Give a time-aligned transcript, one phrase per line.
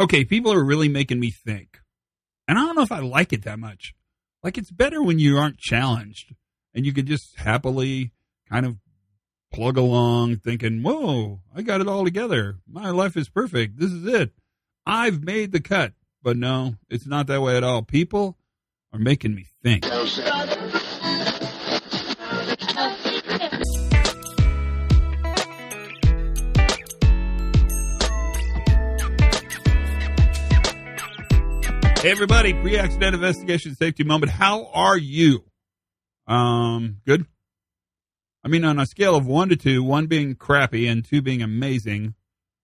[0.00, 1.80] Okay, people are really making me think.
[2.46, 3.94] And I don't know if I like it that much.
[4.42, 6.34] Like, it's better when you aren't challenged
[6.72, 8.12] and you can just happily
[8.48, 8.76] kind of
[9.52, 12.58] plug along thinking, whoa, I got it all together.
[12.66, 13.78] My life is perfect.
[13.78, 14.32] This is it.
[14.86, 15.92] I've made the cut.
[16.22, 17.82] But no, it's not that way at all.
[17.82, 18.36] People
[18.92, 19.84] are making me think.
[32.00, 34.30] Hey everybody, pre-accident investigation safety moment.
[34.30, 35.42] How are you?
[36.28, 37.26] Um, good.
[38.44, 41.42] I mean, on a scale of one to two, one being crappy and two being
[41.42, 42.14] amazing,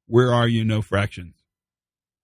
[0.06, 0.64] where are you?
[0.64, 1.34] No fractions.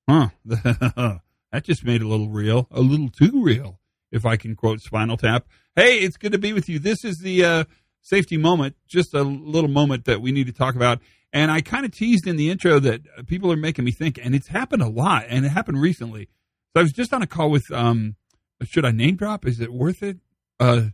[0.09, 0.29] Huh.
[0.45, 3.81] that just made a little real, a little too real,
[4.13, 5.49] if I can quote Spinal Tap.
[5.75, 6.79] Hey, it's good to be with you.
[6.79, 7.65] This is the uh,
[8.03, 11.01] safety moment, just a little moment that we need to talk about.
[11.33, 14.33] And I kind of teased in the intro that people are making me think, and
[14.33, 16.29] it's happened a lot, and it happened recently.
[16.73, 18.17] So I was just on a call with, um,
[18.63, 19.45] should I name drop?
[19.47, 20.19] Is it worth it?
[20.61, 20.89] Uh,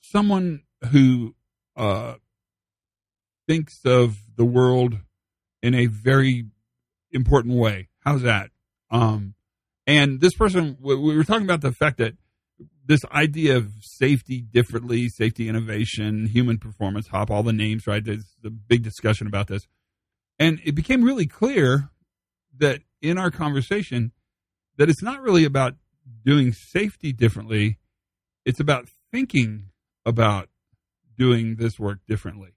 [0.00, 1.34] someone who
[1.76, 2.14] uh,
[3.46, 4.98] thinks of the world
[5.62, 6.46] in a very
[7.12, 7.88] important way.
[8.00, 8.50] How's that?
[8.90, 9.34] Um,
[9.86, 12.14] and this person, we were talking about the fact that
[12.84, 18.04] this idea of safety differently, safety innovation, human performance, HOP all the names, right?
[18.04, 19.66] There's a big discussion about this.
[20.38, 21.90] And it became really clear
[22.58, 24.12] that in our conversation,
[24.78, 25.74] that it's not really about
[26.24, 27.78] doing safety differently.
[28.44, 29.66] It's about thinking
[30.04, 30.48] about
[31.16, 32.50] doing this work differently.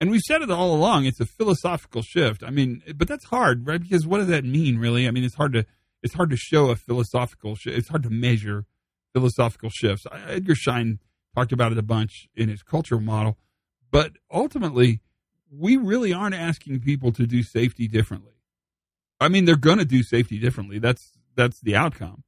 [0.00, 1.04] And we've said it all along.
[1.04, 2.42] It's a philosophical shift.
[2.42, 3.80] I mean, but that's hard, right?
[3.80, 5.06] Because what does that mean, really?
[5.06, 5.66] I mean, it's hard to
[6.02, 7.54] it's hard to show a philosophical.
[7.54, 7.76] shift.
[7.76, 8.64] it's hard to measure
[9.12, 10.06] philosophical shifts.
[10.26, 10.98] Edgar Schein
[11.36, 13.36] talked about it a bunch in his cultural model,
[13.90, 15.00] but ultimately,
[15.50, 18.32] we really aren't asking people to do safety differently.
[19.20, 20.78] I mean, they're going to do safety differently.
[20.78, 22.24] That's that's the outcome.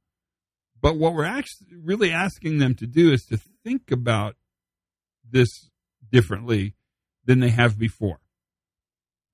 [0.81, 4.35] But what we're actually really asking them to do is to think about
[5.29, 5.69] this
[6.11, 6.75] differently
[7.25, 8.19] than they have before.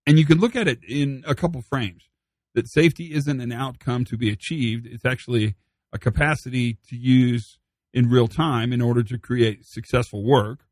[0.06, 2.10] And you can look at it in a couple frames
[2.56, 5.56] that safety isn't an outcome to be achieved, it's actually
[5.92, 7.58] a capacity to use
[7.94, 10.66] in real time in order to create successful work,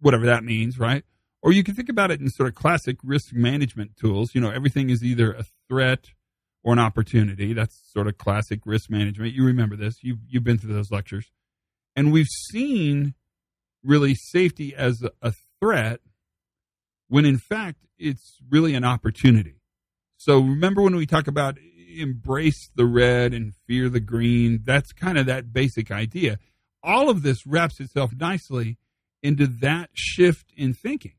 [0.00, 1.04] whatever that means, right?
[1.42, 4.34] Or you can think about it in sort of classic risk management tools.
[4.34, 6.10] You know, everything is either a threat
[6.62, 7.52] or an opportunity.
[7.52, 9.34] That's sort of classic risk management.
[9.34, 9.96] You remember this.
[10.02, 11.30] You've, you've been through those lectures.
[11.96, 13.14] And we've seen
[13.82, 16.00] really safety as a threat
[17.08, 19.60] when in fact it's really an opportunity.
[20.16, 21.58] So remember when we talk about
[21.96, 26.38] embrace the red and fear the green, that's kind of that basic idea.
[26.82, 28.78] All of this wraps itself nicely
[29.22, 31.14] into that shift in thinking.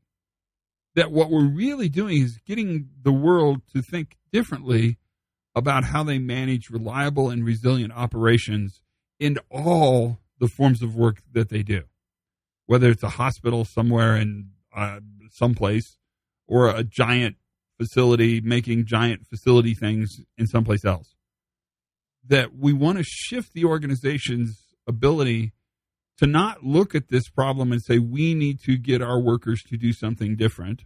[0.94, 4.98] That what we're really doing is getting the world to think differently
[5.54, 8.80] about how they manage reliable and resilient operations
[9.20, 11.84] in all the forms of work that they do
[12.72, 15.98] whether it's a hospital somewhere in uh, someplace
[16.46, 17.36] or a giant
[17.78, 21.14] facility making giant facility things in someplace else.
[22.26, 25.52] That we want to shift the organization's ability
[26.18, 29.76] to not look at this problem and say we need to get our workers to
[29.76, 30.84] do something different.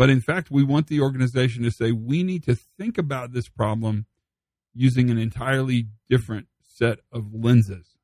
[0.00, 3.50] But in fact, we want the organization to say we need to think about this
[3.50, 4.06] problem
[4.72, 7.98] using an entirely different set of lenses,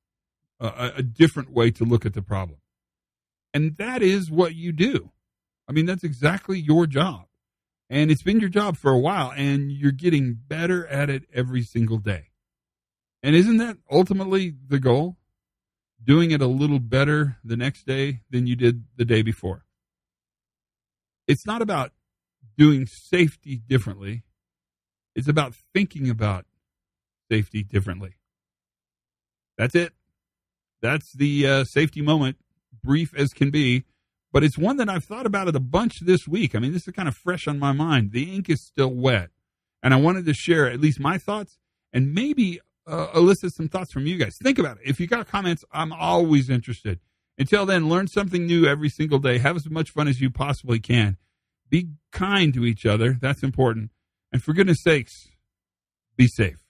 [0.60, 2.58] a, a different way to look at the problem.
[3.54, 5.10] And that is what you do.
[5.66, 7.28] I mean, that's exactly your job.
[7.88, 11.62] And it's been your job for a while, and you're getting better at it every
[11.62, 12.28] single day.
[13.22, 15.16] And isn't that ultimately the goal?
[16.04, 19.65] Doing it a little better the next day than you did the day before.
[21.26, 21.92] It's not about
[22.56, 24.22] doing safety differently,
[25.14, 26.44] it's about thinking about
[27.30, 28.16] safety differently.
[29.58, 29.92] That's it.
[30.82, 32.36] That's the uh, safety moment
[32.84, 33.84] brief as can be,
[34.32, 36.54] but it's one that I've thought about it a bunch this week.
[36.54, 38.12] I mean, this is kind of fresh on my mind.
[38.12, 39.30] The ink is still wet,
[39.82, 41.58] and I wanted to share at least my thoughts
[41.92, 44.36] and maybe uh, elicit some thoughts from you guys.
[44.42, 44.84] Think about it.
[44.84, 47.00] If you got comments, I'm always interested.
[47.38, 49.38] Until then, learn something new every single day.
[49.38, 51.16] Have as much fun as you possibly can.
[51.68, 53.18] Be kind to each other.
[53.20, 53.90] That's important.
[54.32, 55.28] And for goodness sakes,
[56.16, 56.65] be safe.